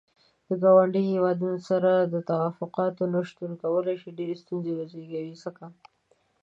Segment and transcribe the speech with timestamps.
[0.47, 5.65] د ګاونډيو هيوادونو سره د تووافقاتو نه شتون کولاي شي ډيرې ستونزې وزيږوي ځکه.